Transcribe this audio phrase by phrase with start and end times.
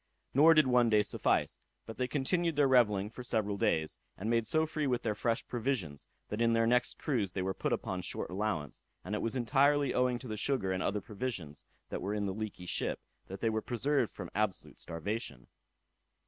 [0.33, 4.47] Nor did one day suffice, but they continued their revelling for several days, and made
[4.47, 8.01] so free with their fresh provisions, that in their next cruise they were put upon
[8.01, 12.15] short allowance; and it was entirely owing to the sugar and other provisions that were
[12.15, 15.45] in the leaky ship that they were preserved from absolute starvation.